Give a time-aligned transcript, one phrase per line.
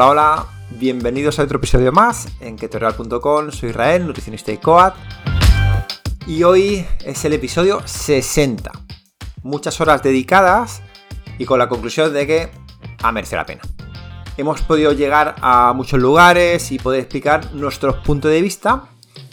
[0.00, 3.50] Hola, hola, bienvenidos a otro episodio más en ketoreal.com.
[3.50, 4.94] Soy Israel, nutricionista y coat.
[6.26, 8.72] Y hoy es el episodio 60.
[9.42, 10.80] Muchas horas dedicadas
[11.36, 12.50] y con la conclusión de que
[13.02, 13.60] ha merecido la pena.
[14.38, 18.86] Hemos podido llegar a muchos lugares y poder explicar nuestros puntos de vista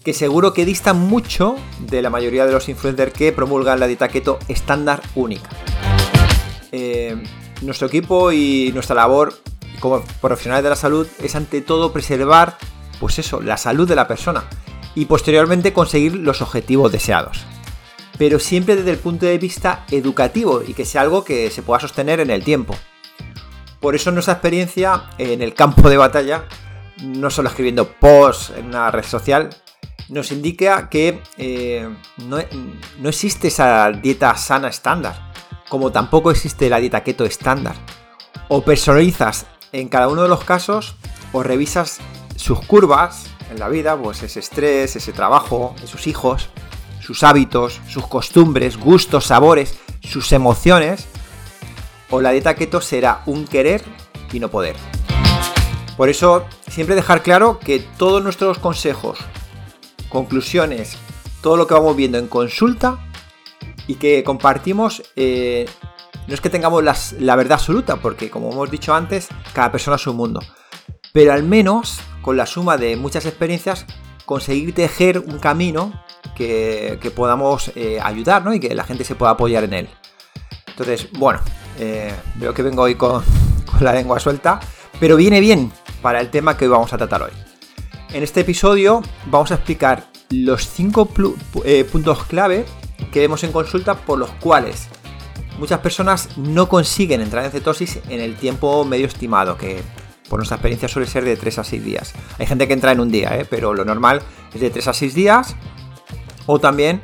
[0.03, 4.09] que seguro que distan mucho de la mayoría de los influencers que promulgan la dieta
[4.09, 5.49] keto estándar única.
[6.73, 7.23] Eh,
[7.61, 9.33] nuestro equipo y nuestra labor
[9.79, 12.57] como profesionales de la salud es ante todo preservar,
[12.99, 14.45] pues eso, la salud de la persona
[14.95, 17.45] y posteriormente conseguir los objetivos deseados.
[18.17, 21.79] Pero siempre desde el punto de vista educativo y que sea algo que se pueda
[21.79, 22.75] sostener en el tiempo.
[23.79, 26.45] Por eso nuestra experiencia en el campo de batalla,
[27.03, 29.49] no solo escribiendo posts en una red social,
[30.09, 31.87] nos indica que eh,
[32.25, 32.37] no,
[32.99, 35.31] no existe esa dieta sana estándar,
[35.69, 37.75] como tampoco existe la dieta keto estándar.
[38.49, 40.95] O personalizas en cada uno de los casos
[41.33, 41.99] o revisas
[42.35, 46.49] sus curvas en la vida, pues ese estrés, ese trabajo, sus hijos,
[46.99, 51.07] sus hábitos, sus costumbres, gustos, sabores, sus emociones,
[52.09, 53.83] o la dieta keto será un querer
[54.31, 54.75] y no poder.
[55.95, 59.19] Por eso, siempre dejar claro que todos nuestros consejos,
[60.09, 60.97] conclusiones,
[61.41, 62.99] todo lo que vamos viendo en consulta
[63.87, 65.65] y que compartimos eh,
[66.27, 66.83] no es que tengamos
[67.19, 70.41] la verdad absoluta, porque como hemos dicho antes, cada persona es un mundo.
[71.13, 73.85] Pero al menos, con la suma de muchas experiencias,
[74.25, 76.03] conseguir tejer un camino
[76.35, 79.89] que, podamos eh, ayudar y que la gente se pueda apoyar en él.
[80.67, 81.39] Entonces, bueno,
[81.79, 83.23] eh, veo que vengo hoy con,
[83.79, 84.59] la lengua suelta,
[84.99, 87.31] pero viene bien para el tema que hoy vamos a tratar hoy.
[88.11, 91.09] En este episodio vamos a explicar los 5
[91.63, 92.65] eh, puntos clave
[93.11, 94.89] que vemos en consulta por los cuales
[95.57, 99.81] muchas personas no consiguen entrar en cetosis en el tiempo medio estimado, que
[100.29, 102.13] por nuestra experiencia suele ser de 3 a 6 días.
[102.37, 103.45] Hay gente que entra en un día, ¿eh?
[103.49, 104.21] pero lo normal
[104.53, 105.55] es de 3 a 6 días.
[106.45, 107.01] O también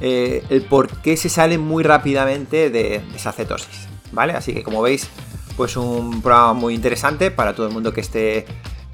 [0.00, 3.88] eh, el por qué se sale muy rápidamente de, esa cetosis.
[4.12, 4.34] ¿Vale?
[4.34, 5.08] Así que como veis,
[5.56, 8.46] pues un programa muy interesante para todo el mundo que esté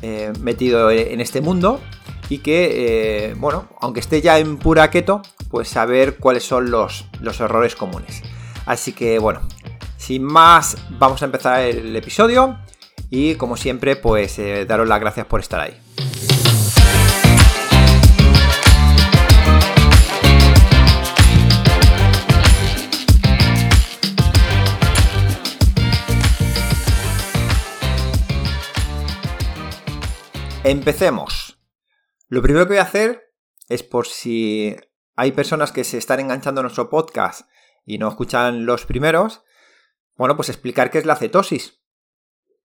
[0.02, 1.80] eh, metido en este mundo.
[2.30, 5.20] Y que, bueno, aunque esté ya en pura keto,
[5.50, 8.22] pues saber cuáles son los, los errores comunes.
[8.66, 9.40] Así que bueno,
[9.96, 12.58] sin más, vamos a empezar el episodio
[13.10, 15.76] y como siempre, pues eh, daros las gracias por estar ahí.
[30.62, 31.58] Empecemos.
[32.28, 33.32] Lo primero que voy a hacer
[33.68, 34.76] es por si
[35.16, 37.48] hay personas que se están enganchando a nuestro podcast
[37.90, 39.42] y no escuchan los primeros,
[40.16, 41.80] bueno, pues explicar qué es la cetosis.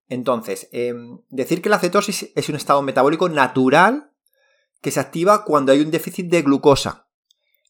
[0.07, 4.11] Entonces, em, decir que la cetosis es un estado metabólico natural
[4.81, 7.07] que se activa cuando hay un déficit de glucosa,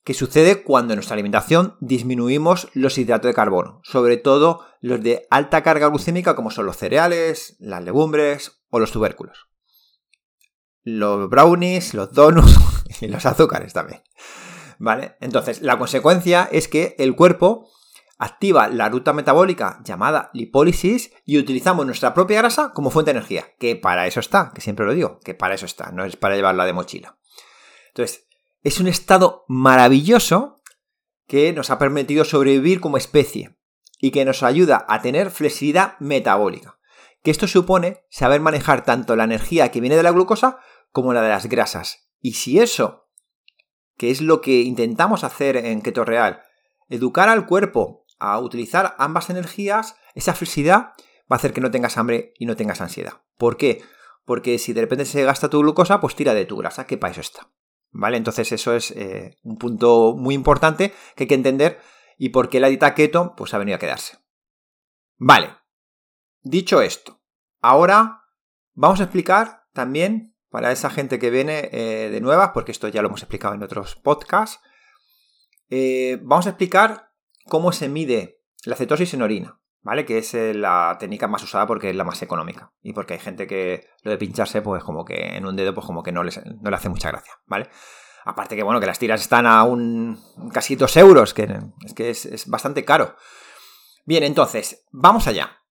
[0.04, 5.26] que sucede cuando en nuestra alimentación disminuimos los hidratos de carbono, sobre todo los de
[5.30, 9.48] alta carga glucémica como son los cereales, las legumbres o los tubérculos.
[10.84, 12.60] Los brownies, los donuts
[13.02, 14.02] y los azúcares también.
[14.78, 15.16] ¿Vale?
[15.22, 17.70] Entonces, la consecuencia es que el cuerpo
[18.18, 23.54] activa la ruta metabólica llamada lipólisis y utilizamos nuestra propia grasa como fuente de energía,
[23.60, 26.36] que para eso está, que siempre lo digo, que para eso está, no es para
[26.36, 27.18] llevarla de mochila.
[27.90, 28.28] Entonces,
[28.64, 30.62] es un estado maravilloso
[31.28, 33.58] que nos ha permitido sobrevivir como especie
[34.00, 36.80] y que nos ayuda a tener flexibilidad metabólica.
[37.24, 40.60] Que esto supone saber manejar tanto la energía que viene de la glucosa
[40.92, 42.10] como la de las grasas.
[42.22, 43.05] Y si eso
[43.98, 46.42] que es lo que intentamos hacer en Keto Real.
[46.90, 50.94] Educar al cuerpo a utilizar ambas energías, esa flexibilidad
[51.32, 53.22] va a hacer que no tengas hambre y no tengas ansiedad.
[53.38, 53.84] ¿Por qué?
[54.26, 57.12] Porque si de repente se gasta tu glucosa, pues tira de tu grasa, que para
[57.12, 57.52] eso está.
[57.92, 58.18] ¿Vale?
[58.18, 61.80] Entonces eso es eh, un punto muy importante que hay que entender
[62.18, 64.18] y por qué la dieta keto pues ha venido a quedarse.
[65.18, 65.56] Vale.
[66.42, 67.22] Dicho esto,
[67.62, 68.24] ahora
[68.74, 73.02] vamos a explicar también para esa gente que viene eh, de nuevas, porque esto ya
[73.02, 74.62] lo hemos explicado en otros podcasts,
[75.70, 77.12] eh, vamos a explicar
[77.44, 80.06] cómo se mide la cetosis en orina, ¿vale?
[80.06, 83.20] Que es eh, la técnica más usada porque es la más económica y porque hay
[83.20, 86.24] gente que lo de pincharse, pues como que en un dedo, pues como que no,
[86.24, 87.68] no le hace mucha gracia, ¿vale?
[88.24, 90.18] Aparte que, bueno, que las tiras están a un
[90.54, 91.50] casi dos euros, que
[91.86, 93.18] es que es bastante caro.
[94.06, 95.65] Bien, entonces, vamos allá.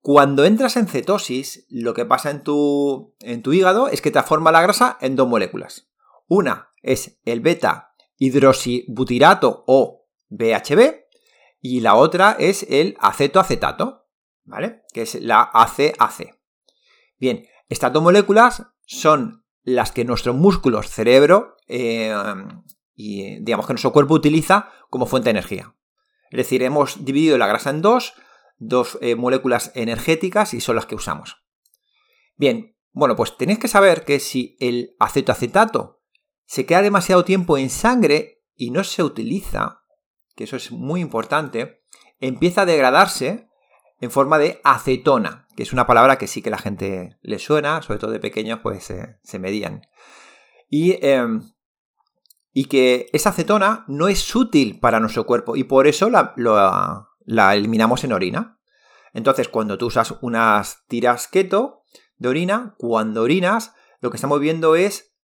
[0.00, 4.52] Cuando entras en cetosis, lo que pasa en tu, en tu hígado es que transforma
[4.52, 5.88] la grasa en dos moléculas.
[6.28, 11.08] Una es el beta hidroxibutirato o BHB
[11.60, 14.06] y la otra es el acetoacetato,
[14.44, 14.82] ¿vale?
[14.92, 16.38] Que es la ACAC.
[17.18, 22.14] Bien, estas dos moléculas son las que nuestro músculo, cerebro eh,
[22.94, 25.74] y digamos que nuestro cuerpo utiliza como fuente de energía.
[26.30, 28.14] Es decir, hemos dividido la grasa en dos,
[28.58, 31.42] dos eh, moléculas energéticas y son las que usamos.
[32.36, 36.02] Bien, bueno, pues tenéis que saber que si el acetoacetato
[36.46, 39.82] se queda demasiado tiempo en sangre y no se utiliza,
[40.34, 41.84] que eso es muy importante,
[42.20, 43.48] empieza a degradarse
[44.00, 47.82] en forma de acetona, que es una palabra que sí que la gente le suena,
[47.82, 49.82] sobre todo de pequeños, pues se medían.
[50.68, 51.42] Y, em,
[52.52, 57.07] y, que esa acetona no es útil para nuestro cuerpo y por eso la, la
[57.28, 58.58] eliminamos en orina.
[59.12, 61.82] Entonces, cuando tú usas unas tiras keto
[62.16, 65.14] de orina, cuando orinas, lo que estamos viendo es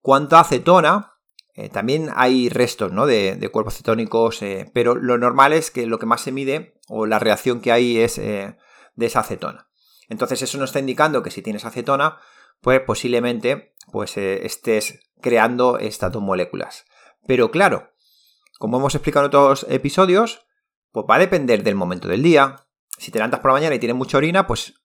[0.00, 1.14] cuánta acetona
[1.56, 3.06] eh, también hay restos ¿no?
[3.06, 7.06] de, cuerpos cetónicos, eh, pero lo normal es que lo que más se mide o
[7.06, 8.56] la reacción que hay es eh,
[8.96, 9.68] de esa acetona.
[10.08, 12.18] Entonces eso nos está indicando que si tienes acetona,
[12.60, 16.86] pues posiblemente pues, estés creando estas dos moléculas.
[17.26, 17.92] Pero claro,
[18.58, 20.46] como hemos explicado en otros episodios,
[20.94, 22.54] pues va a depender del momento del día.
[22.96, 24.80] Si te levantas por la mañana y tienes mucha orina, pues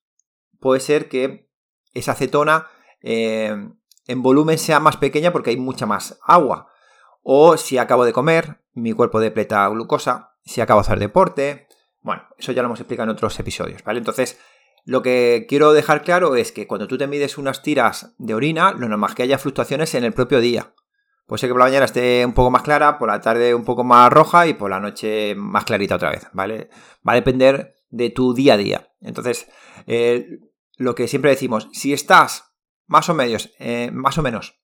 [0.59, 1.51] puede ser que
[1.93, 2.65] esa acetona
[2.99, 3.77] en
[4.07, 6.67] volumen sea más pequeña porque hay mucha más agua.
[7.21, 11.67] O si acabo de comer, mi cuerpo depleta glucosa, si acabo de hacer deporte.
[12.01, 13.99] Bueno, eso ya lo hemos explicado en otros episodios, ¿vale?
[13.99, 14.39] Entonces,
[14.85, 18.71] lo que quiero dejar claro es que cuando tú te mides unas tiras de orina,
[18.71, 20.73] lo normal es que haya fluctuaciones en el propio día.
[21.29, 23.63] Puede ser que por la mañana esté un poco más clara, por la tarde un
[23.63, 26.71] poco más roja y por la noche más clarita otra vez, ¿vale?
[27.07, 28.91] Va a depender de tu día a día.
[28.99, 29.47] Entonces,
[29.85, 30.25] eh,
[30.77, 32.55] lo que siempre decimos, si estás
[32.87, 34.59] más o menos, eh, más o menos,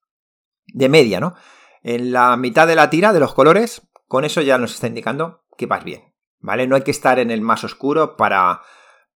[0.66, 1.36] de media, ¿no?
[1.84, 5.44] En la mitad de la tira de los colores, con eso ya nos está indicando
[5.60, 6.66] que vas bien, ¿vale?
[6.66, 8.62] No hay que estar en el más oscuro para,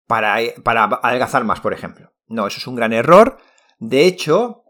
[0.08, 2.12] para, para adelgazar más, por ejemplo.
[2.26, 3.38] No, eso es un gran error.
[3.78, 4.65] De hecho,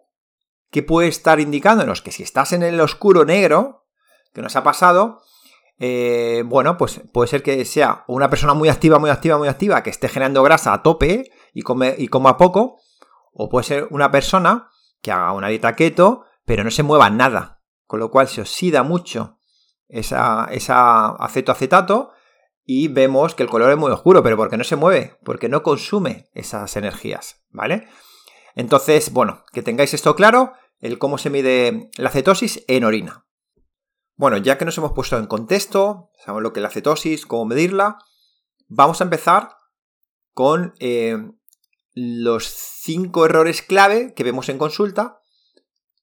[0.75, 2.01] ¿qué puede estar indicándonos?
[2.01, 3.85] Que si estás en el oscuro negro,
[4.33, 5.21] que nos ha pasado,
[5.79, 9.83] eh, bueno, pues puede ser que sea una persona muy activa, muy activa, muy activa,
[9.83, 12.81] que esté generando grasa a tope y come, y coma poco,
[13.31, 14.69] o puede ser una persona
[15.01, 17.61] que haga una dieta keto, pero no se mueva nada.
[17.87, 19.39] Con lo cual se oxida mucho
[19.87, 22.11] esa, esa acetoacetato
[22.65, 25.63] y vemos que el color es muy oscuro, pero porque no se mueve, porque no
[25.63, 27.87] consume esas energías, ¿vale?
[28.55, 33.25] Entonces, bueno, que tengáis esto claro, el cómo se mide la cetosis en orina.
[34.15, 37.45] Bueno, ya que nos hemos puesto en contexto, sabemos lo que es la cetosis, cómo
[37.45, 37.97] medirla,
[38.67, 39.49] vamos a empezar
[40.33, 41.17] con eh,
[41.93, 45.21] los cinco errores clave que vemos en consulta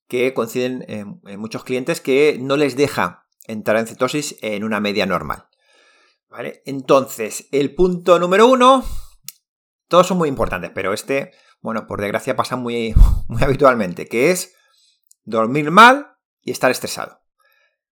[0.09, 5.07] que coinciden en, muchos clientes que no les deja entrar en cetosis en una media
[5.07, 5.49] normal.
[6.29, 6.63] ¿Vale?
[6.67, 8.85] Entonces, el punto número uno,
[9.89, 11.33] todos son muy importantes, pero este,
[11.63, 12.95] bueno, por desgracia pasa muy,
[13.29, 14.55] muy habitualmente, que es
[15.25, 17.21] dormir mal y estar estresado.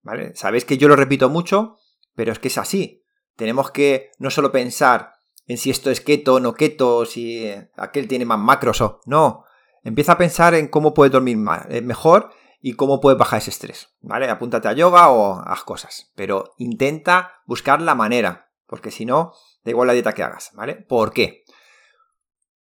[0.02, 0.34] ¿Vale?
[0.36, 1.78] Sabéis que yo lo repito mucho,
[2.14, 3.04] pero es que es así.
[3.36, 5.12] Tenemos que no solo pensar
[5.46, 9.44] en si esto es keto o no keto, si aquel tiene más macros o no.
[9.82, 12.30] Empieza a pensar en cómo puedes dormir eh, mejor
[12.60, 14.28] y cómo puedes bajar ese estrés, ¿vale?
[14.28, 19.70] Apúntate a yoga o haz cosas, pero intenta buscar la manera, porque si no, da
[19.70, 20.74] igual la dieta que hagas, ¿vale?
[20.74, 21.44] ¿Por qué?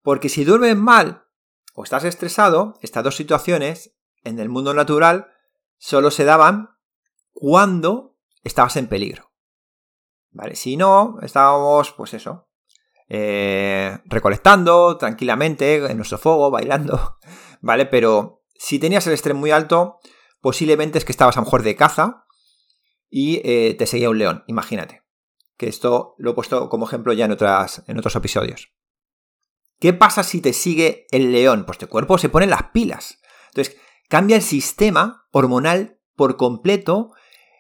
[0.02, 1.24] Porque si duermes mal
[1.74, 3.93] o estás estresado, estas dos situaciones
[4.24, 5.28] en el mundo natural
[5.78, 6.70] solo se daban
[7.32, 9.32] cuando estabas en peligro.
[10.30, 10.56] ¿Vale?
[10.56, 12.48] Si no, estábamos, pues eso,
[13.08, 17.18] eh, recolectando tranquilamente en nuestro fuego, bailando,
[17.60, 17.86] ¿vale?
[17.86, 19.98] Pero si tenías el estrés muy alto,
[20.40, 22.24] posiblemente es que estabas a lo mejor de caza
[23.10, 25.02] y eh, te seguía un león, imagínate.
[25.56, 28.72] Que esto lo he puesto como ejemplo ya en, otras, en otros episodios.
[29.78, 31.64] ¿Qué pasa si te sigue el león?
[31.64, 33.20] Pues tu cuerpo se pone las pilas.
[33.48, 33.76] Entonces,
[34.14, 37.10] cambia el sistema hormonal por completo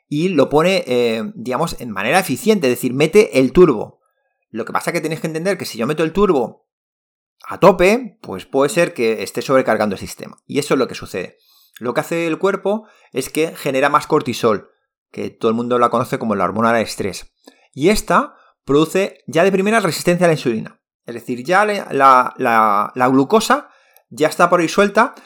[0.06, 3.98] y lo pone, eh, digamos, en manera eficiente, es decir, mete el turbo.
[4.50, 6.68] Lo que pasa es que tenéis que entender que si yo meto el turbo
[7.48, 10.36] a tope, pues puede ser que esté sobrecargando el sistema.
[10.46, 11.38] Y eso es lo que sucede.
[11.80, 14.70] Lo que hace el cuerpo es que genera más cortisol,
[15.10, 17.34] que todo el mundo la conoce como la hormona del estrés.
[17.72, 20.80] Y esta produce ya de primera resistencia a la insulina.
[21.04, 23.70] Es decir, ya la, glucosa
[24.08, 25.16] ya está por ahí suelta,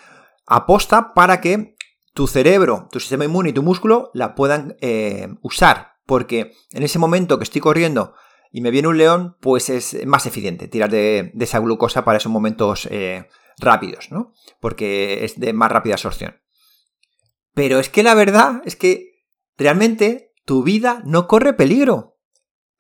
[0.49, 1.77] aposta para que
[2.15, 5.93] tu cerebro, tu sistema inmune y tu músculo la puedan eh, usar.
[6.07, 8.15] Porque en ese momento que estoy corriendo
[8.51, 12.33] y me viene un león, pues es más eficiente tirar de, esa glucosa para esos
[12.33, 13.29] momentos eh,
[13.59, 14.33] rápidos, ¿no?
[14.59, 16.41] Porque es de más rápida absorción.
[17.55, 19.25] Pero es que la verdad es que
[19.57, 22.19] realmente tu vida no corre peligro.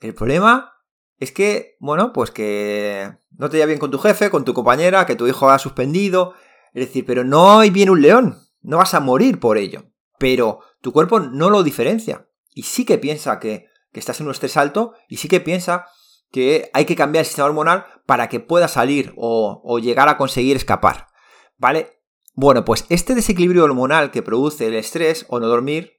[0.00, 0.72] El problema
[1.18, 5.04] es que, bueno, pues que no te lleva bien con tu jefe, con tu compañera,
[5.04, 6.34] que tu hijo ha suspendido.
[6.74, 9.84] Es decir, pero no hay bien un león, no vas a morir por ello.
[10.18, 12.28] Pero tu cuerpo no lo diferencia.
[12.54, 15.86] Y sí que piensa que, estás en un estrés alto y sí que piensa
[16.30, 20.16] que hay que cambiar el sistema hormonal para que pueda salir o, o llegar a
[20.16, 21.08] conseguir escapar.
[21.56, 22.00] ¿Vale?
[22.34, 25.98] Bueno, pues este desequilibrio hormonal que produce el estrés o no dormir,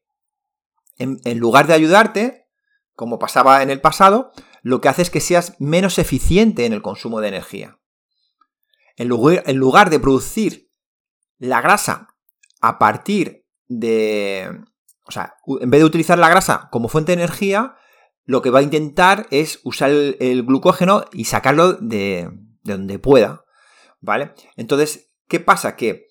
[1.00, 2.48] en, lugar de ayudarte,
[2.94, 6.82] como pasaba en el pasado, lo que hace es que seas menos eficiente en el
[6.82, 7.79] consumo de energía.
[9.00, 10.70] En lugar, en lugar de producir
[11.40, 12.16] la grasa
[12.62, 14.62] a partir de...
[15.06, 17.76] O sea, en vez de utilizar la grasa como fuente de energía,
[18.26, 22.30] lo que va a intentar es usar el, glucógeno y sacarlo de,
[22.62, 23.44] de donde pueda.
[24.02, 24.34] ¿Vale?
[24.56, 25.76] Entonces, ¿qué pasa?
[25.76, 26.10] Que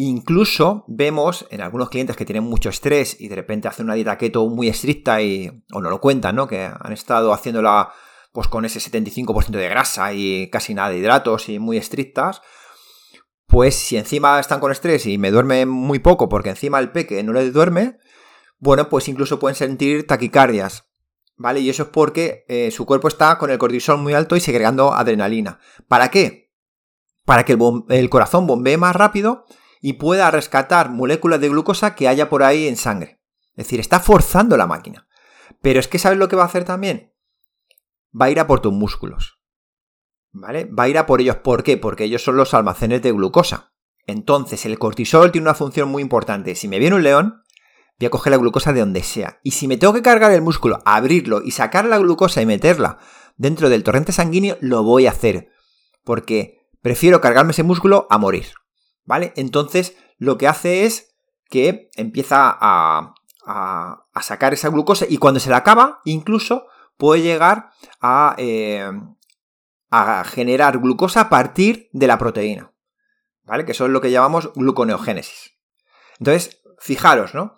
[0.00, 4.16] Incluso vemos en algunos clientes que tienen mucho estrés y de repente hacen una dieta
[4.16, 6.46] keto muy estricta y, o no lo cuentan, ¿no?
[6.46, 7.92] Que han estado haciéndola
[8.38, 12.40] pues con ese 75% de grasa y casi nada de hidratos y muy estrictas,
[13.48, 17.20] pues si encima están con estrés y me duerme muy poco porque encima el peque
[17.24, 17.98] no le duerme,
[18.60, 20.84] bueno, pues incluso pueden sentir taquicardias,
[21.36, 21.58] ¿vale?
[21.58, 24.94] Y eso es porque eh, su cuerpo está con el cortisol muy alto y segregando
[24.94, 25.58] adrenalina.
[25.88, 26.52] ¿Para qué?
[27.24, 29.46] Para que el, el corazón bombee más rápido
[29.80, 33.20] y pueda rescatar moléculas de glucosa que haya por ahí en sangre.
[33.56, 35.08] Es decir, está forzando la máquina.
[35.60, 37.17] Pero es que ¿sabes lo que va a hacer también?
[38.20, 39.38] Va a ir a por tus músculos.
[40.32, 40.64] ¿Vale?
[40.66, 41.36] Va a ir a por ellos.
[41.36, 41.76] ¿Por qué?
[41.76, 43.72] Porque ellos son los almacenes de glucosa.
[44.06, 46.54] Entonces, el cortisol tiene una función muy importante.
[46.54, 47.42] Si me viene un león,
[47.98, 49.40] voy a coger la glucosa de donde sea.
[49.42, 52.98] Y si me tengo que cargar el músculo, abrirlo y sacar la glucosa y meterla
[53.36, 55.50] dentro del torrente sanguíneo, lo voy a hacer.
[56.04, 58.46] Porque prefiero cargarme ese músculo a morir.
[59.08, 59.32] ¿vale?
[59.36, 61.16] Entonces lo que hace es
[61.48, 63.14] que empieza a,
[64.20, 66.66] sacar esa glucosa y cuando se la acaba, incluso
[66.98, 68.90] puede llegar a, eh,
[69.88, 72.74] a generar glucosa a partir de la proteína,
[73.44, 73.64] ¿vale?
[73.64, 75.58] Que eso es lo que llamamos gluconeogénesis.
[76.18, 77.56] Entonces, fijaros, ¿no?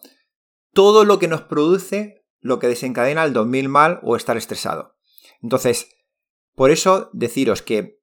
[0.73, 4.97] Todo lo que nos produce lo que desencadena el 2000 mal o estar estresado.
[5.43, 5.89] Entonces,
[6.55, 8.01] por eso deciros que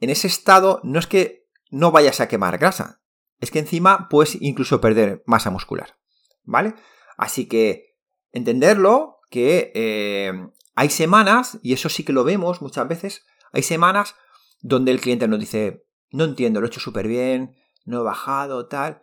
[0.00, 3.02] en ese estado no es que no vayas a quemar grasa.
[3.38, 5.98] Es que encima puedes incluso perder masa muscular.
[6.42, 6.74] ¿Vale?
[7.16, 7.96] Así que
[8.32, 10.32] entenderlo que eh,
[10.76, 14.14] hay semanas, y eso sí que lo vemos muchas veces, hay semanas
[14.60, 18.68] donde el cliente nos dice, no entiendo, lo he hecho súper bien, no he bajado,
[18.68, 19.02] tal.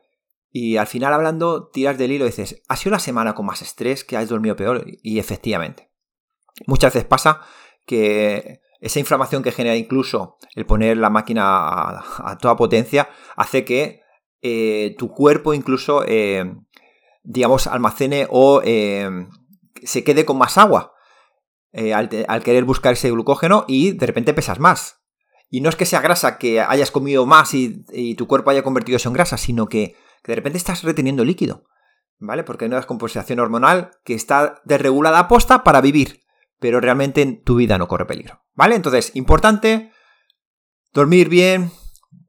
[0.49, 3.61] Y al final hablando, tiras del hilo y dices, ha sido la semana con más
[3.61, 4.85] estrés, que has dormido peor.
[5.03, 5.91] Y efectivamente.
[6.65, 7.41] Muchas veces pasa
[7.85, 13.99] que esa inflamación que genera incluso el poner la máquina a, toda potencia hace que
[14.41, 16.55] eh, tu cuerpo incluso, eh,
[17.21, 18.61] digamos, almacene o
[19.83, 20.93] se quede con más agua
[21.73, 22.09] al,
[22.43, 25.01] querer buscar ese glucógeno y de repente pesas más.
[25.49, 28.97] Y no es que sea grasa que hayas comido más y, tu cuerpo haya convertido
[28.97, 29.95] eso en grasa, sino que,
[30.25, 31.65] de repente estás reteniendo líquido.
[32.19, 32.43] ¿Vale?
[32.43, 36.21] Porque hay una descomposición hormonal que está desregulada a posta para vivir
[36.61, 38.43] pero realmente en tu vida no corre peligro.
[38.53, 38.75] ¿Vale?
[38.75, 39.91] Entonces, importante,
[40.93, 41.71] dormir bien,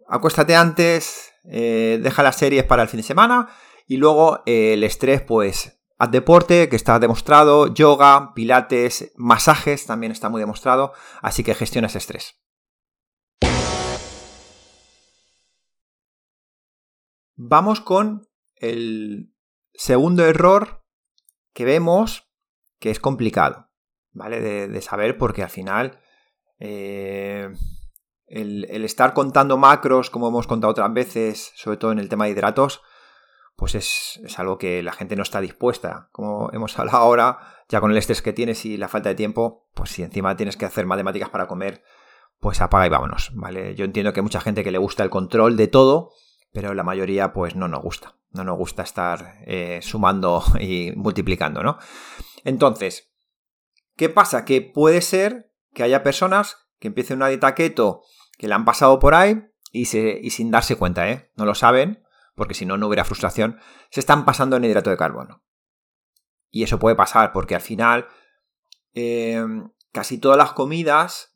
[0.08, 3.50] acuéstate antes, eh, deja las series para el fin de semana
[3.86, 10.10] y luego eh, el estrés, pues haz deporte, que está demostrado, yoga, pilates, masajes, también
[10.10, 12.42] está muy demostrado, así que gestiona ese estrés.
[17.36, 19.32] Vamos con el
[19.74, 20.82] segundo error
[21.54, 22.28] que vemos
[22.80, 23.70] que es complicado.
[24.10, 24.40] ¿vale?
[24.40, 26.00] De, saber porque al final
[26.58, 27.48] eh,
[28.26, 32.32] el, estar contando macros, como hemos contado otras veces, sobre todo en el tema de
[32.32, 32.82] hidratos,
[33.56, 36.08] pues es, algo que la gente no está dispuesta.
[36.12, 39.68] Como hemos hablado ahora, ya con el estrés que tienes y la falta de tiempo,
[39.74, 41.82] pues si encima tienes que hacer matemáticas para comer,
[42.40, 43.74] pues apaga y vámonos, ¿vale?
[43.74, 46.10] Yo entiendo que hay mucha gente que le gusta el control de todo,
[46.52, 48.16] pero la mayoría pues no nos gusta.
[48.30, 51.78] No nos gusta estar eh, sumando y multiplicando, ¿no?
[52.44, 53.12] Entonces,
[53.96, 54.44] ¿Qué pasa?
[54.44, 58.02] Que puede ser que haya personas que empiecen una dieta keto
[58.38, 61.30] que la han pasado por ahí y, sin darse cuenta, ¿eh?
[61.36, 62.01] No lo saben,
[62.34, 63.58] porque si no, no hubiera frustración,
[63.90, 65.42] se están pasando en hidrato de carbono.
[66.50, 68.08] Y eso puede pasar porque al final
[68.92, 71.34] em, casi todas las comidas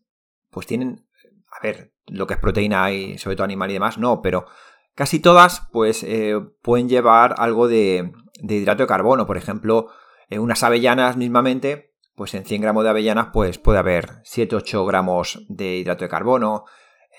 [0.51, 1.07] pues tienen,
[1.51, 4.47] a ver, lo que es proteína y sobre todo animal y demás, no, pero
[4.95, 8.13] casi todas pues eh, pueden llevar algo de,
[8.43, 9.27] hidrato de carbono.
[9.27, 9.89] Por ejemplo,
[10.29, 15.45] eh, unas avellanas mismamente pues en 100 gramos de avellanas pues puede haber 7-8 gramos
[15.49, 16.65] de hidrato de carbono,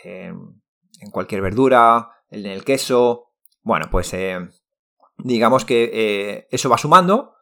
[0.03, 3.26] en cualquier verdura, en el queso,
[3.67, 4.47] bueno, pues eh,
[5.17, 7.35] digamos que eh, eso va sumando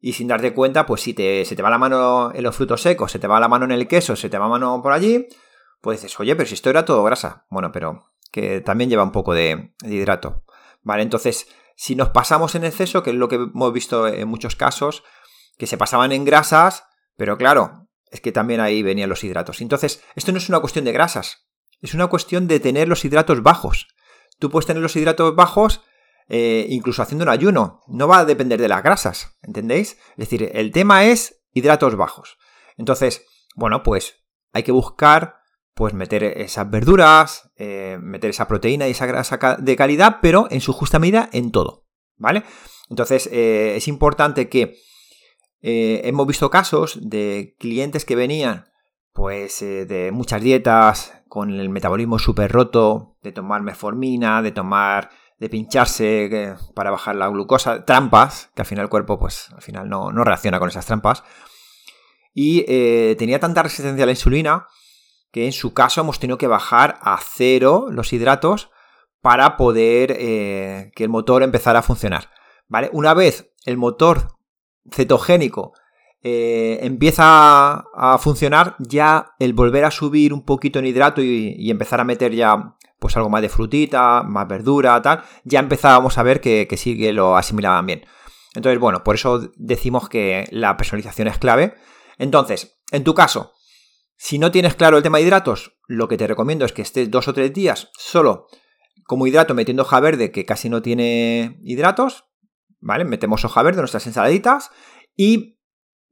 [0.00, 2.82] y sin darte cuenta, pues si te, se te va la mano en los frutos
[2.82, 4.92] secos, se te va la mano en el queso, se te va la mano por
[4.92, 5.26] allí,
[5.80, 7.46] pues dices, oye, pero si esto era todo grasa.
[7.50, 10.44] Bueno, pero que también lleva un poco de, hidrato.
[10.82, 14.54] Vale, entonces, si nos pasamos en exceso, que es lo que hemos visto en muchos
[14.54, 15.02] casos,
[15.58, 16.84] que se pasaban en grasas,
[17.16, 19.60] pero claro, es que también ahí venían los hidratos.
[19.60, 21.48] Entonces, esto no es una cuestión de grasas,
[21.80, 23.88] es una cuestión de tener los hidratos bajos.
[24.42, 25.82] Tú puedes tener los hidratos bajos
[26.28, 27.80] eh, incluso haciendo un ayuno.
[27.86, 29.92] No va a depender de las grasas, ¿entendéis?
[29.92, 32.38] Es decir, el tema es hidratos bajos.
[32.76, 35.36] Entonces, bueno, pues hay que buscar,
[35.74, 40.60] pues meter esas verduras, eh, meter esa proteína y esa grasa de calidad, pero en
[40.60, 42.42] su justa medida en todo, ¿vale?
[42.90, 44.76] Entonces, eh, es importante que
[45.64, 48.71] hemos visto casos de clientes que venían,
[49.22, 55.48] pues, de muchas dietas, con el metabolismo súper roto, de tomar meformina, de tomar de
[55.48, 60.10] pincharse para bajar la glucosa, trampas, que al final el cuerpo pues al final no,
[60.24, 61.22] reacciona con esas trampas.
[62.34, 64.66] Y eh, tenía tanta resistencia a la insulina
[65.30, 68.70] que en su caso hemos tenido que bajar a cero los hidratos
[69.20, 72.28] para poder eh, que el motor empezara a funcionar.
[72.66, 72.90] ¿vale?
[72.92, 74.36] Una vez el motor
[74.90, 75.74] cetogénico
[76.22, 82.00] eh, empieza a, funcionar, ya el volver a subir un poquito en hidrato y empezar
[82.00, 86.40] a meter ya pues algo más de frutita, más verdura, tal, ya empezábamos a ver
[86.40, 88.06] que, sí que lo asimilaban bien.
[88.54, 91.74] Entonces, bueno, por eso decimos que la personalización es clave.
[92.16, 93.52] Entonces, en tu caso,
[94.16, 97.10] si no tienes claro el tema de hidratos, lo que te recomiendo es que estés
[97.10, 98.46] dos o tres días solo
[99.04, 102.26] como hidrato metiendo hoja verde, que casi no tiene hidratos,
[102.80, 103.04] ¿vale?
[103.04, 104.70] Metemos hoja verde nuestras ensaladitas
[105.16, 105.58] y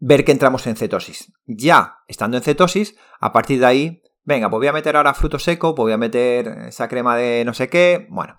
[0.00, 1.32] ver que entramos en cetosis.
[1.46, 5.38] Ya estando en cetosis, a partir de ahí venga, pues voy a meter ahora fruto
[5.38, 8.36] seco, pues voy a meter esa crema de no sé qué, bueno,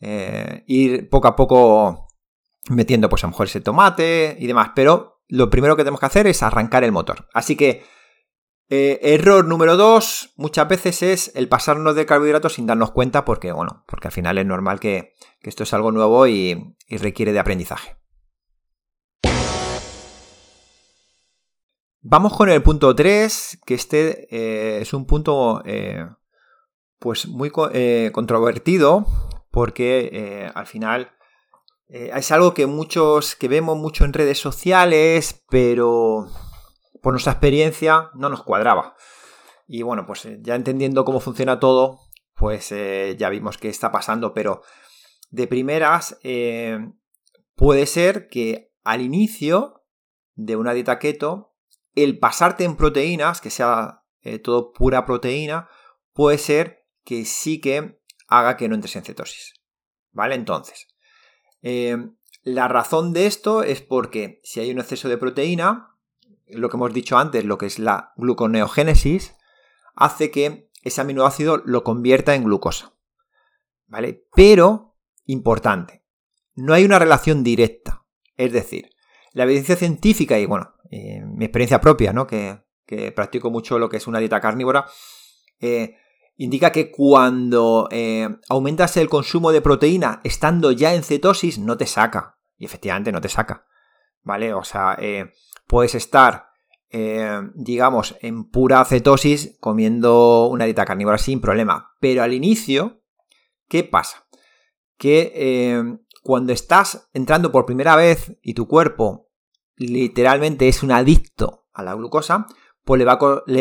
[0.00, 2.08] eh, ir poco a poco
[2.70, 6.06] metiendo pues a lo mejor ese tomate y demás, pero lo primero que tenemos que
[6.06, 7.28] hacer es arrancar el motor.
[7.34, 7.84] Así que
[8.70, 13.52] eh, error número dos, muchas veces es el pasarnos de carbohidratos sin darnos cuenta porque,
[13.52, 17.96] bueno, porque al final es normal que, esto es algo nuevo y requiere de aprendizaje.
[22.10, 26.08] Vamos con el punto 3, que este eh, es un punto eh,
[26.98, 29.04] pues muy eh, controvertido,
[29.50, 31.12] porque al final
[31.88, 36.28] es algo que muchos, que vemos mucho en redes sociales, pero
[37.02, 38.96] por nuestra experiencia no nos cuadraba.
[39.66, 42.00] Y bueno, pues ya entendiendo cómo funciona todo,
[42.34, 44.62] pues ya vimos qué está pasando, pero
[45.28, 46.18] de primeras
[47.54, 49.84] puede ser que al inicio
[50.36, 51.48] de una dieta keto
[52.04, 55.68] el pasarte en proteínas, que sea eh, todo pura proteína,
[56.12, 59.54] puede ser que sí que haga que no entres en cetosis.
[60.12, 60.34] ¿Vale?
[60.34, 60.88] Entonces,
[61.62, 61.96] eh,
[62.42, 65.96] la razón de esto es porque si hay un exceso de proteína,
[66.46, 69.36] lo que hemos dicho antes, lo que es la gluconeogénesis,
[69.94, 72.94] hace que ese aminoácido lo convierta en glucosa.
[73.86, 74.26] ¿Vale?
[74.34, 76.04] Pero, importante,
[76.54, 78.04] no hay una relación directa.
[78.36, 78.90] Es decir,
[79.32, 82.26] la evidencia científica y, bueno, eh, mi experiencia propia, ¿no?
[82.26, 82.66] Que,
[83.14, 84.86] practico mucho lo que es una dieta carnívora,
[85.60, 85.96] eh,
[86.38, 91.86] indica que cuando eh, aumentas el consumo de proteína estando ya en cetosis, no te
[91.86, 92.38] saca.
[92.56, 93.66] Y efectivamente no te saca.
[94.22, 94.54] ¿Vale?
[94.54, 94.98] O sea,
[95.66, 96.48] puedes estar,
[97.54, 101.94] digamos, en pura cetosis comiendo una dieta carnívora sin problema.
[102.00, 103.02] Pero al inicio,
[103.68, 104.26] ¿qué pasa?
[104.96, 109.27] Que cuando estás entrando por primera vez y tu cuerpo
[109.78, 112.46] literalmente es un adicto a la glucosa,
[112.84, 113.04] pues le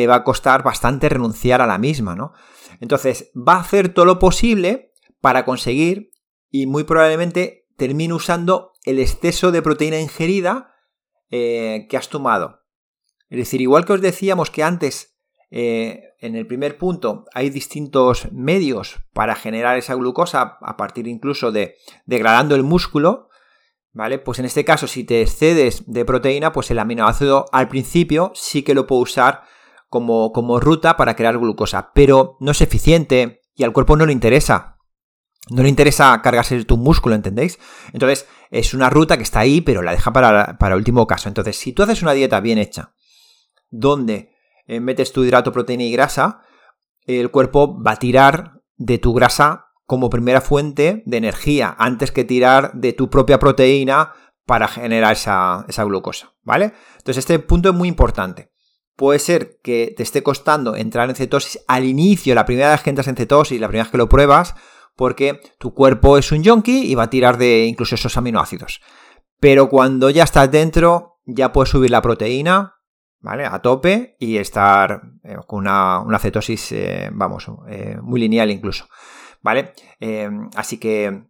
[0.07, 2.33] va, a, costar bastante renunciar a la misma, ¿no?
[2.79, 6.11] Entonces, va a hacer todo lo posible para conseguir
[6.49, 10.73] y muy probablemente termine usando el exceso de proteína ingerida
[11.29, 12.61] eh, que has tomado.
[13.29, 15.19] Es decir, igual que os decíamos que antes,
[15.51, 21.51] eh, en el primer punto, hay distintos medios para generar esa glucosa a partir incluso
[21.51, 21.75] de
[22.05, 23.27] degradando el músculo,
[23.97, 24.19] ¿Vale?
[24.19, 28.61] Pues en este caso, si te excedes de proteína, pues el aminoácido al principio sí
[28.61, 29.41] que lo puedo usar
[29.89, 34.13] como, como ruta para crear glucosa, pero no es eficiente y al cuerpo no le
[34.13, 34.77] interesa.
[35.49, 37.57] No le interesa cargarse tu músculo, ¿entendéis?
[37.91, 41.27] Entonces, es una ruta que está ahí, pero la deja para, para último caso.
[41.27, 42.93] Entonces, si tú haces una dieta bien hecha,
[43.71, 44.29] donde
[44.67, 46.41] eh, metes tu hidrato, proteína y grasa,
[47.07, 52.25] el cuerpo va a tirar de tu grasa como primera fuente de energía antes que
[52.25, 54.13] tirar de tu propia proteína
[54.45, 56.73] para generar esa, glucosa, ¿vale?
[56.97, 58.51] Entonces este punto es muy importante.
[58.95, 62.89] Puede ser que te esté costando entrar en cetosis al inicio, la primera vez que
[62.89, 64.55] entras en cetosis, la primera vez que lo pruebas,
[64.95, 68.81] porque tu cuerpo es un yonki y va a tirar de incluso esos aminoácidos.
[69.39, 72.75] Pero cuando ya estás dentro, ya puedes subir la proteína,
[73.19, 73.45] ¿vale?
[73.45, 78.87] A tope y estar eh, con una, cetosis, eh, vamos, eh, muy lineal incluso,
[79.47, 79.71] ¿vale?
[80.57, 81.23] así que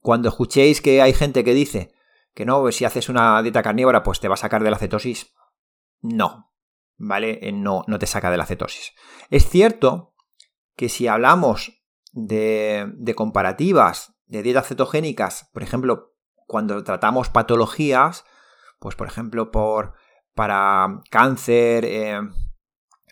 [0.00, 1.94] cuando escuchéis que hay gente que dice
[2.34, 4.76] que no, pues si haces una dieta carnívora, pues te va a sacar de la
[4.76, 5.34] cetosis,
[6.02, 6.52] no,
[6.98, 7.40] ¿vale?
[7.54, 8.92] No, no te saca de la cetosis.
[9.30, 10.14] Es cierto
[10.76, 16.14] que si hablamos de, de comparativas de dietas cetogénicas, por ejemplo,
[16.46, 18.26] cuando tratamos patologías,
[18.78, 19.94] pues por ejemplo por
[20.34, 22.20] para cáncer, eh,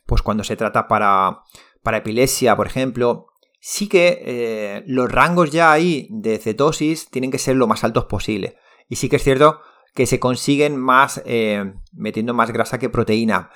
[0.04, 1.40] pues cuando se trata para,
[1.82, 3.28] para epilepsia, por ejemplo,
[3.66, 8.04] sí que eh, los rangos ya ahí de cetosis tienen que ser lo más altos
[8.04, 8.58] posible.
[8.90, 9.62] Y sí que es cierto
[9.94, 13.48] que se consiguen más eh, metiendo más grasa que proteína.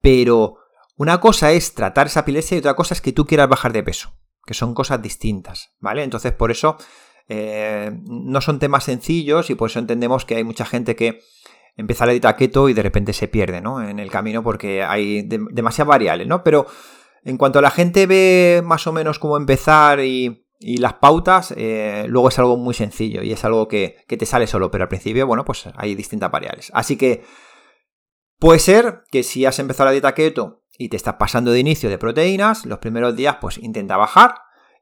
[0.00, 0.58] Pero
[0.96, 3.82] una cosa es tratar esa epilepsia y otra cosa es que tú quieras bajar de
[3.82, 4.14] peso,
[4.46, 6.04] que son cosas distintas, ¿vale?
[6.04, 6.76] Entonces por eso
[7.28, 11.20] no son temas sencillos y por eso entendemos que hay mucha gente que
[11.76, 13.82] empieza la dieta keto y de repente se pierde, ¿no?
[13.82, 16.42] En el camino porque hay demasiadas variables, ¿no?
[16.42, 16.66] Pero
[17.24, 22.04] en cuanto a la gente ve más o menos cómo empezar y, las pautas, eh,
[22.08, 24.88] luego es algo muy sencillo y es algo que, que, te sale solo, pero al
[24.88, 26.70] principio, bueno, pues hay distintas variables.
[26.74, 27.24] Así que
[28.38, 31.88] puede ser que si has empezado la dieta keto y te estás pasando de inicio
[31.88, 34.34] de proteínas, los primeros días pues intenta bajar,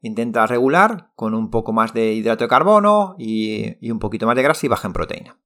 [0.02, 4.34] intenta regular con un poco más de hidrato de carbono y, y un poquito más
[4.34, 5.38] de grasa y baja en proteína.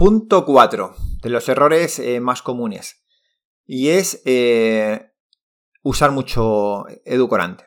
[0.00, 3.04] Punto 4 de los errores eh, más comunes.
[3.66, 5.12] Y es eh,
[5.82, 7.64] usar mucho edulcorante.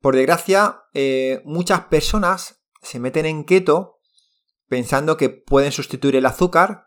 [0.00, 3.98] Por desgracia, eh, muchas personas se meten en keto
[4.66, 6.86] pensando que pueden sustituir el azúcar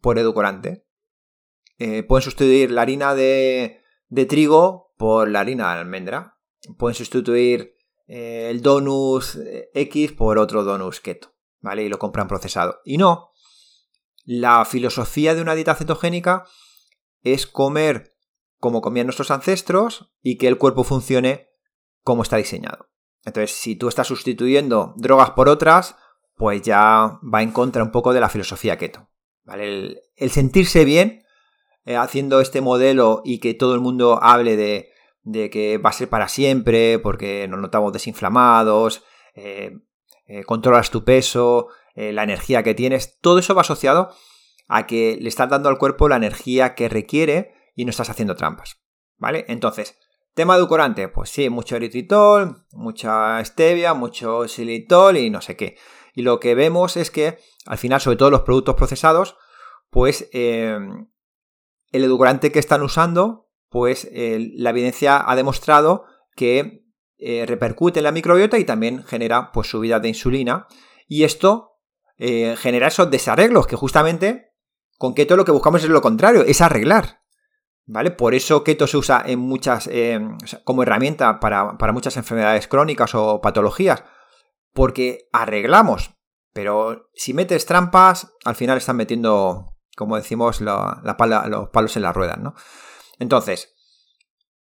[0.00, 0.84] por edulcorante.
[1.78, 6.40] pueden sustituir la harina de, de, trigo por la harina de almendra.
[6.78, 7.76] Pueden sustituir
[8.08, 9.38] el donus
[9.72, 11.31] X por otro donus keto.
[11.62, 11.84] ¿Vale?
[11.84, 12.80] Y lo compran procesado.
[12.84, 13.30] Y no,
[14.24, 16.44] la filosofía de una dieta cetogénica
[17.22, 18.14] es comer
[18.58, 21.48] como comían nuestros ancestros y que el cuerpo funcione
[22.02, 22.90] como está diseñado.
[23.24, 25.96] Entonces, si tú estás sustituyendo drogas por otras,
[26.36, 29.08] pues ya va en contra un poco de la filosofía keto.
[29.44, 30.02] ¿vale?
[30.16, 31.24] El, sentirse bien
[31.84, 36.08] eh, haciendo este modelo y que todo el mundo hable de, que va a ser
[36.08, 39.72] para siempre porque nos notamos desinflamados, eh,
[40.32, 44.14] eh, controlas tu peso, eh, la energía que tienes, todo eso va asociado
[44.66, 48.34] a que le estás dando al cuerpo la energía que requiere y no estás haciendo
[48.34, 48.80] trampas.
[49.18, 49.44] ¿Vale?
[49.48, 49.98] Entonces,
[50.32, 55.76] tema edulcorante, pues sí, mucho eritritol, mucha stevia, mucho xilitol y no sé qué.
[56.14, 59.36] Y lo que vemos es que al final, sobre todo los productos procesados,
[59.90, 60.78] pues eh,
[61.90, 66.81] el edulcorante que están usando, pues la evidencia ha demostrado que
[67.24, 70.66] eh, repercute en la microbiota y también genera pues, subida de insulina.
[71.06, 71.78] Y esto
[72.18, 74.52] eh, genera esos desarreglos que justamente
[74.98, 77.22] con keto lo que buscamos es lo contrario, es arreglar.
[77.84, 78.12] ¿Vale?
[78.12, 80.20] Por eso keto se usa en muchas, eh,
[80.64, 84.04] como herramienta para, muchas enfermedades crónicas o patologías.
[84.72, 86.14] Porque arreglamos.
[86.52, 91.02] Pero si metes trampas, al final están metiendo, como decimos, la,
[91.48, 92.54] los palos en las ruedas, ¿no?
[93.18, 93.74] Entonces,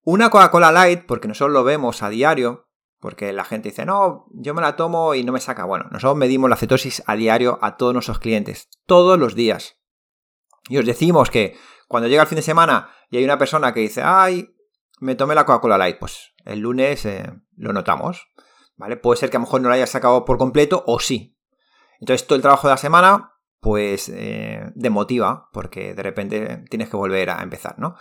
[0.04, 2.68] una Coca-Cola Light, porque nosotros lo vemos a diario,
[3.00, 5.66] porque la gente dice, no, yo me la tomo y no me saca.
[5.66, 9.78] Bueno, nosotros medimos la cetosis a diario a todos nuestros clientes, todos los días.
[10.70, 13.80] Y os decimos que cuando llega el fin de semana y hay una persona que
[13.82, 14.56] dice, ay,
[15.00, 18.28] me tomé la Coca-Cola Light, pues el lunes eh, lo notamos.
[18.78, 18.98] ¿Vale?
[18.98, 21.38] Puede ser que a lo mejor no la hayas sacado por completo o sí.
[22.00, 26.98] Entonces todo el trabajo de la semana, pues eh, demotiva, porque de repente tienes que
[26.98, 27.96] volver a empezar, ¿no?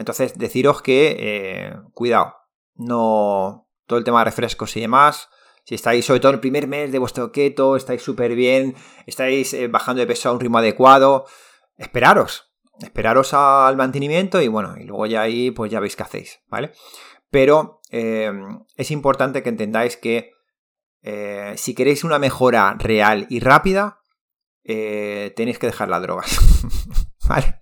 [0.00, 2.34] Entonces, deciros que, eh, cuidado,
[2.74, 5.28] no todo el tema de refrescos y demás.
[5.66, 9.68] Si estáis, sobre todo el primer mes de vuestro keto, estáis súper bien, estáis eh,
[9.68, 11.26] bajando de peso a un ritmo adecuado,
[11.76, 16.40] esperaros, esperaros al mantenimiento y bueno, y luego ya ahí pues ya veis qué hacéis,
[16.48, 16.72] ¿vale?
[17.28, 18.32] Pero eh,
[18.76, 20.32] es importante que entendáis que
[21.56, 24.00] si queréis una mejora real y rápida,
[24.62, 26.38] tenéis que dejar las drogas,
[27.28, 27.60] ¿vale?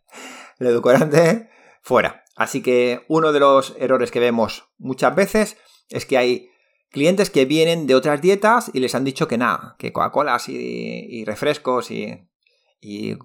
[0.61, 1.49] El edulcorante
[1.83, 2.25] fuera.
[2.39, 5.57] Así que uno de los errores que vemos muchas veces
[5.89, 6.51] es que hay
[6.89, 11.25] clientes que vienen de otras dietas y les han dicho que nada, que Coca-Colas y,
[11.25, 12.29] refrescos y,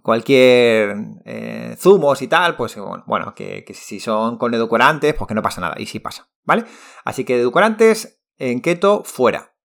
[0.01, 5.43] cualquier eh, zumos y tal, pues bueno, que, si son con edulcorantes, pues que no
[5.43, 5.75] pasa nada.
[5.77, 6.65] Y sí pasa, ¿vale?
[7.05, 9.55] Así que edulcorantes en keto, fuera.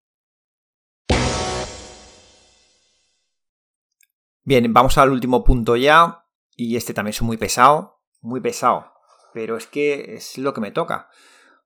[4.44, 6.26] Bien, vamos al último punto ya.
[6.54, 8.97] Y este también es muy pesado, muy pesado
[9.32, 11.08] pero es que es lo que me toca.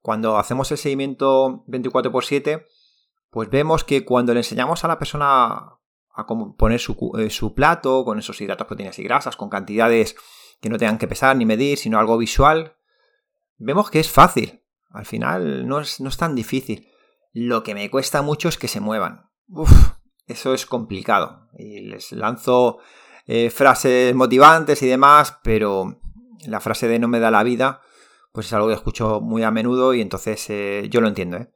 [0.01, 2.67] Cuando hacemos el seguimiento 24x7,
[3.31, 5.79] pues vemos que cuando le enseñamos a la persona
[6.15, 6.81] a poner
[7.19, 10.17] eh, su, plato con esos hidratos, proteínas y grasas, con cantidades
[10.61, 12.77] que no tengan que pesar ni medir, sino algo visual,
[13.57, 14.63] vemos que es fácil.
[14.91, 16.89] Al final no es, no es tan difícil.
[17.33, 19.31] Lo que me cuesta mucho es que se muevan.
[20.27, 21.49] Eso es complicado.
[21.59, 22.79] Y les lanzo
[23.27, 26.01] eh, frases motivantes y demás, pero
[26.47, 27.81] la frase de no me da la vida,
[28.33, 31.39] pues es algo que escucho muy a menudo y entonces eh, yo lo entiendo.
[31.39, 31.51] ¿eh?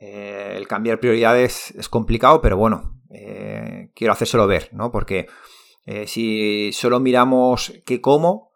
[0.00, 3.00] el cambiar prioridades es complicado, pero bueno,
[3.96, 4.92] quiero hacérselo ver, ¿no?
[4.92, 5.26] Porque
[6.06, 8.52] si solo miramos qué como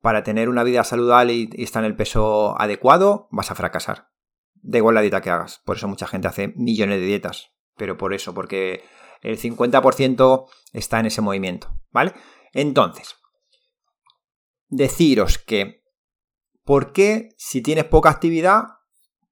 [0.00, 4.10] para tener una vida saludable y, y estar en el peso adecuado, vas a fracasar.
[4.54, 5.60] Da igual la dieta que hagas.
[5.64, 7.50] Por eso mucha gente hace millones de dietas.
[7.76, 8.84] Pero por eso, porque
[9.22, 12.14] el 50% está en ese movimiento, ¿vale?
[12.52, 13.16] Entonces,
[14.68, 15.82] deciros que,
[16.64, 18.64] ¿por qué si tienes poca actividad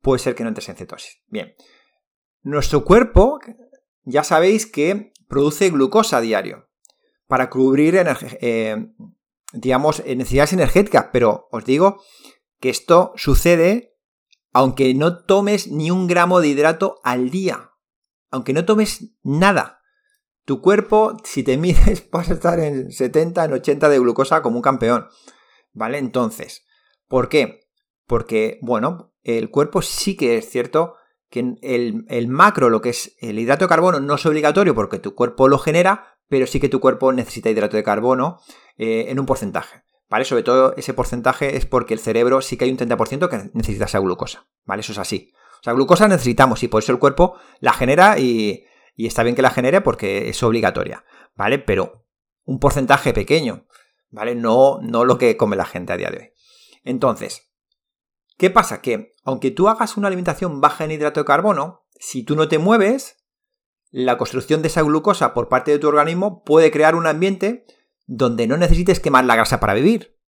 [0.01, 1.23] puede ser que no entres en cetosis?
[1.27, 1.55] Bien,
[2.43, 3.39] nuestro cuerpo,
[4.03, 6.69] ya sabéis que produce glucosa a diario
[7.27, 7.97] para cubrir,
[8.41, 8.87] eh,
[9.53, 12.03] digamos, necesidades energéticas, pero os digo
[12.61, 13.95] que esto sucede
[14.55, 17.73] aunque no tomes ni un gramo de hidrato al día,
[18.31, 19.81] aunque no tomes nada.
[20.45, 24.57] Tu cuerpo, si te mides, vas a estar en 70, en 80 de glucosa como
[24.57, 25.09] un campeón.
[25.73, 25.99] ¿Vale?
[25.99, 26.65] Entonces,
[27.09, 27.69] ¿por qué?
[28.07, 30.95] Porque, bueno, el cuerpo sí que es cierto
[31.31, 35.17] que el, macro, lo que es el hidrato de carbono, no es obligatorio porque tu
[35.17, 38.39] cuerpo lo genera, pero sí que tu cuerpo necesita hidrato de carbono
[38.77, 39.83] eh, en un porcentaje.
[40.09, 40.27] ¿Vale?
[40.27, 43.87] Sobre todo ese porcentaje es porque el cerebro sí que hay un 30% que necesita
[43.87, 44.47] esa glucosa.
[44.65, 44.81] ¿Vale?
[44.81, 45.33] Eso es así.
[45.61, 49.35] O sea, glucosa necesitamos y por eso el cuerpo la genera y, y está bien
[49.35, 51.05] que la genere porque es obligatoria,
[51.35, 51.59] ¿vale?
[51.59, 52.07] Pero
[52.45, 53.67] un porcentaje pequeño,
[54.11, 54.35] ¿vale?
[54.35, 56.31] No, no lo que come la gente a día de hoy.
[56.85, 57.51] Entonces,
[58.37, 58.81] ¿qué pasa?
[58.81, 62.59] Que aunque tú hagas una alimentación baja en hidrato de carbono, si tú no te
[62.59, 63.25] mueves,
[63.91, 67.65] la construcción de esa glucosa por parte de tu organismo puede crear un ambiente
[68.07, 70.19] donde no necesites quemar la grasa para vivir.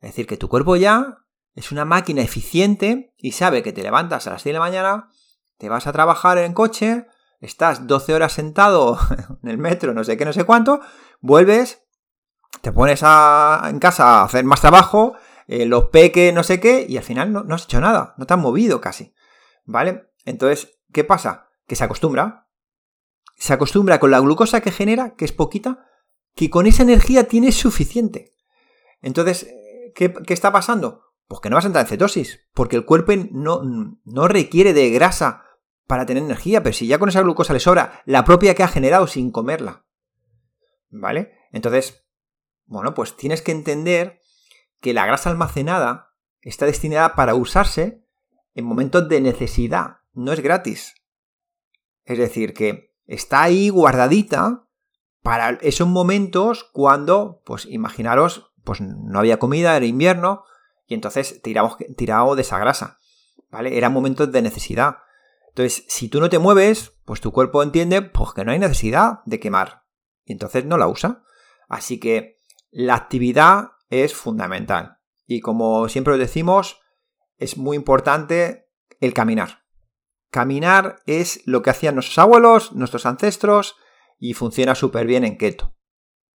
[0.00, 1.18] Es decir, que tu cuerpo ya
[1.54, 5.10] es una máquina eficiente y sabe que te levantas a las 6 de la mañana,
[5.58, 7.06] te vas a trabajar en coche,
[7.40, 8.98] estás 12 horas sentado
[9.42, 10.80] en el metro, no sé qué, no sé cuánto,
[11.20, 11.82] vuelves,
[12.62, 15.14] te pones en casa a hacer más trabajo,
[15.46, 18.34] eh, los peques, no sé qué, y al final no, has hecho nada, no te
[18.34, 19.14] has movido casi.
[19.64, 20.10] ¿Vale?
[20.24, 21.48] Entonces, ¿qué pasa?
[21.66, 22.48] Que se acostumbra.
[23.36, 25.86] Se acostumbra con la glucosa que genera, que es poquita,
[26.34, 28.32] que con esa energía tienes suficiente.
[29.02, 29.48] Entonces,
[29.94, 31.02] ¿qué, ¿qué, está pasando?
[31.28, 35.45] Pues que no vas a entrar en cetosis, porque el cuerpo no requiere de grasa
[35.86, 38.68] para tener energía, pero si ya con esa glucosa le sobra la propia que ha
[38.68, 39.84] generado sin comerla.
[40.90, 41.32] ¿Vale?
[41.52, 42.06] Entonces,
[42.64, 44.20] bueno, pues tienes que entender
[44.80, 48.04] que la grasa almacenada está destinada para usarse
[48.54, 50.94] en momentos de necesidad, no es gratis.
[52.04, 54.66] Es decir, que está ahí guardadita
[55.22, 60.44] para esos momentos cuando, pues imaginaros, pues no había comida, era invierno,
[60.86, 62.98] y entonces tiramos, tirado de esa grasa.
[63.50, 63.76] ¿Vale?
[63.76, 64.98] Eran momentos de necesidad.
[65.56, 69.20] Entonces, si tú no te mueves, pues tu cuerpo entiende pues, que no hay necesidad
[69.24, 69.84] de quemar.
[70.26, 71.24] Y entonces no la usa.
[71.66, 74.98] Así que la actividad es fundamental.
[75.26, 76.82] Y como siempre os decimos,
[77.38, 78.68] es muy importante
[79.00, 79.64] el caminar.
[80.30, 83.76] Caminar es lo que hacían nuestros abuelos, nuestros ancestros,
[84.18, 85.74] y funciona súper bien en keto.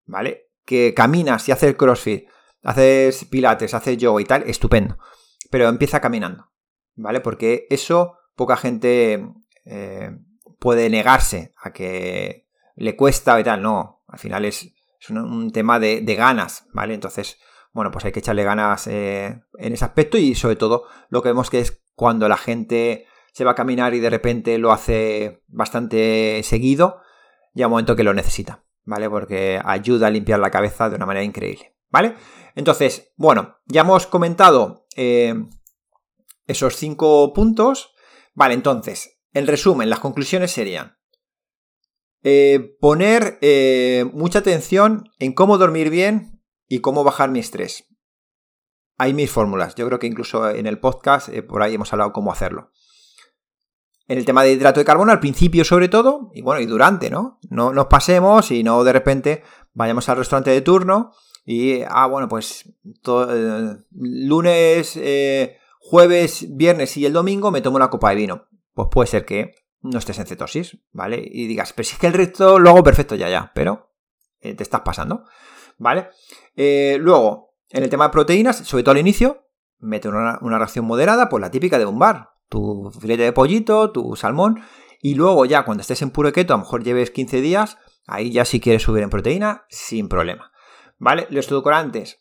[0.07, 0.52] ¿Vale?
[0.64, 2.28] Que caminas y haces crossfit,
[2.62, 4.96] haces pilates, haces yoga y tal, estupendo.
[5.50, 6.52] Pero empieza caminando.
[6.94, 7.18] ¿Vale?
[7.20, 9.29] Porque eso poca gente
[9.66, 10.16] eh,
[10.59, 13.61] puede negarse a que le cuesta y tal.
[13.61, 14.72] No, al final es,
[15.11, 16.94] un, tema de, ganas, ¿vale?
[16.94, 17.38] Entonces,
[17.72, 21.29] bueno, pues hay que echarle ganas eh, en ese aspecto y sobre todo lo que
[21.29, 25.42] vemos que es cuando la gente se va a caminar y de repente lo hace
[25.48, 27.01] bastante seguido,
[27.55, 29.11] ya un momento que lo necesita, ¿vale?
[29.11, 32.14] Porque ayuda a limpiar la cabeza de una manera increíble, ¿vale?
[32.55, 35.35] Entonces, bueno, ya hemos comentado eh,
[36.48, 37.94] esos cinco puntos.
[38.38, 40.96] Vale, entonces, en resumen, las conclusiones serían
[42.22, 47.88] eh, poner eh, mucha atención en cómo dormir bien y cómo bajar mi estrés.
[48.96, 52.12] Hay mis fórmulas, yo creo que incluso en el podcast eh, por ahí hemos hablado
[52.12, 52.70] cómo hacerlo.
[54.07, 57.11] En el tema de hidrato de carbono, al principio sobre todo, y bueno, y durante,
[57.11, 57.40] ¿no?
[57.51, 59.42] No nos pasemos y no de repente
[59.74, 61.11] vayamos al restaurante de turno
[61.44, 62.72] y, ah, bueno, pues
[63.90, 64.96] lunes,
[65.88, 68.46] jueves, viernes y el domingo me tomo una copa de vino.
[68.74, 71.22] Pues puede ser que no estés en cetosis, ¿vale?
[71.24, 73.94] Y digas, pero si es que el resto lo hago perfecto ya, ya, pero
[74.40, 75.24] eh, te estás pasando,
[75.79, 76.09] ¿vale?
[76.57, 79.46] Eh, luego, en el tema de proteínas, sobre todo al inicio,
[79.79, 82.31] mete una, una ración moderada, pues la típica de un bar.
[82.48, 84.62] Tu filete de pollito, tu salmón,
[85.01, 88.33] Y luego ya cuando estés en puro keto, a lo mejor lleves 15 días, ahí
[88.33, 90.51] ya si quieres subir en proteína, sin problema.
[90.98, 91.29] ¿Vale?
[91.31, 92.18] Los edulcorantes,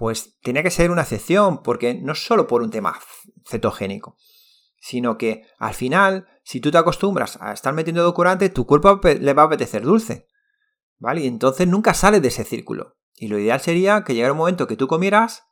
[0.00, 2.98] pues tenía que ser una excepción, porque no solo por un tema
[3.46, 4.16] cetogénico,
[4.78, 9.34] sino que al final, si tú te acostumbras a estar metiendo edulcorante, tu cuerpo le
[9.34, 10.26] va a apetecer dulce.
[10.96, 11.20] ¿Vale?
[11.20, 12.96] Y entonces nunca sales de ese círculo.
[13.14, 15.42] Y lo ideal sería que llegara un momento que tú comieras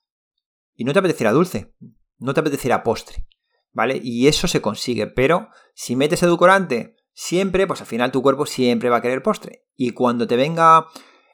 [0.75, 1.75] y no te apeteciera dulce,
[2.17, 3.27] no te apeteciera postre.
[3.73, 4.01] ¿Vale?
[4.03, 8.89] Y eso se consigue, pero si metes edulcorante siempre, pues al final tu cuerpo siempre
[8.89, 9.67] va a querer postre.
[9.77, 10.87] Y cuando te venga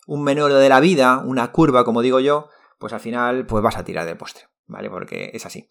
[0.08, 2.48] un menor de la vida, una curva, como digo yo,
[2.84, 4.90] pues al final pues vas a tirar del postre, ¿vale?
[4.90, 5.70] Porque es así.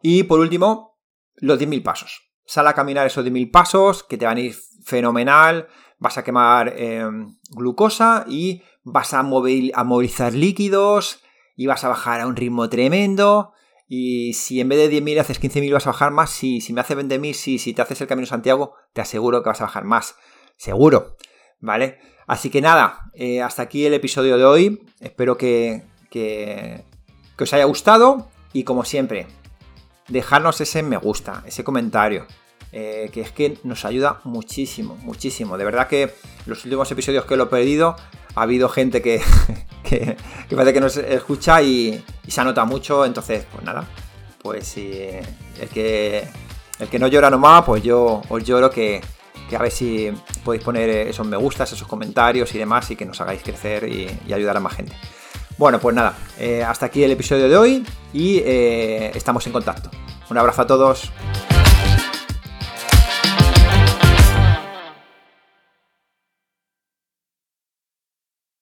[0.00, 0.96] Y por último,
[1.34, 2.30] los 10.000 pasos.
[2.44, 5.66] Sal a caminar esos 10.000 pasos, que te van a ir fenomenal,
[5.98, 11.24] vas a quemar em, glucosa y vas a, movilizar líquidos
[11.56, 13.54] y vas a bajar a un ritmo tremendo.
[13.88, 16.82] Y si en vez de 10.000 haces 15.000 vas a bajar más, si, si me
[16.82, 19.82] hace 20.000, si, si te haces el Camino Santiago, te aseguro que vas a bajar
[19.82, 20.14] más.
[20.56, 21.16] Seguro,
[21.58, 21.98] ¿vale?
[22.28, 24.86] Así que nada, eh, hasta aquí el episodio de hoy.
[25.00, 26.84] Espero que, que,
[27.38, 29.26] os haya gustado y como siempre,
[30.06, 32.26] dejarnos ese me gusta, ese comentario,
[32.70, 35.58] eh, que es que nos ayuda muchísimo, muchísimo.
[35.58, 36.14] De verdad que
[36.46, 37.96] los últimos episodios que lo he perdido,
[38.36, 39.20] ha habido gente que,
[39.82, 40.16] que,
[40.50, 43.88] parece que nos escucha y, se anota mucho, entonces, pues nada,
[44.40, 44.92] pues si
[45.60, 46.28] el que,
[46.78, 49.00] el que no llora nomás, pues yo os lloro que,
[49.48, 50.12] que a ver si
[50.44, 54.08] podéis poner esos me gustas, esos comentarios y demás y que nos hagáis crecer y,
[54.28, 54.94] y ayudar a más gente.
[55.58, 59.90] Bueno, pues nada, eh, hasta aquí el episodio de hoy y eh, estamos en contacto.
[60.30, 61.12] Un abrazo a todos.